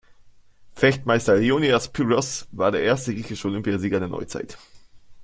Fechtmeister 0.73 1.35
Leonidas 1.35 1.89
Pyrgos 1.93 2.47
war 2.53 2.71
der 2.71 2.81
erste 2.81 3.13
griechische 3.13 3.47
Olympiasieger 3.47 3.99
der 3.99 4.07
Neuzeit. 4.09 4.57